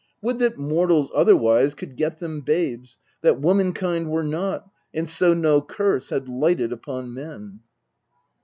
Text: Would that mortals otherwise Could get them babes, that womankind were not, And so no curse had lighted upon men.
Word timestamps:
Would 0.23 0.39
that 0.39 0.57
mortals 0.57 1.11
otherwise 1.13 1.75
Could 1.75 1.95
get 1.95 2.17
them 2.17 2.39
babes, 2.41 2.97
that 3.21 3.39
womankind 3.39 4.09
were 4.09 4.23
not, 4.23 4.67
And 4.95 5.07
so 5.07 5.35
no 5.35 5.61
curse 5.61 6.09
had 6.09 6.27
lighted 6.27 6.71
upon 6.71 7.13
men. 7.13 7.59